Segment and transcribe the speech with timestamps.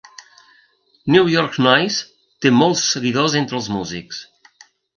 [1.15, 2.09] "New York Noise"
[2.47, 4.27] té molts seguidors entre els músics.